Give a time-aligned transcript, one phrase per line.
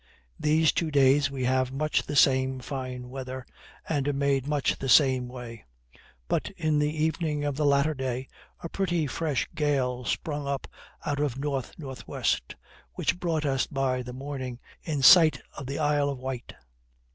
[0.39, 3.45] These two days we had much the same fine weather,
[3.87, 5.63] and made much the same way;
[6.27, 8.27] but in the evening of the latter day
[8.63, 10.67] a pretty fresh gale sprung up
[11.05, 12.23] at N.N.W.,
[12.93, 16.55] which brought us by the morning in sight of the Isle of Wight.